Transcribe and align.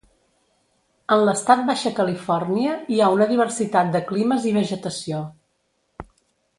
En 1.15 1.21
l'estat 1.27 1.61
Baixa 1.67 1.91
Califòrnia 1.99 2.71
hi 2.95 2.97
ha 2.99 3.11
una 3.19 3.29
diversitat 3.35 3.95
de 3.99 4.05
climes 4.11 4.49
i 4.53 4.57
vegetació. 4.61 5.25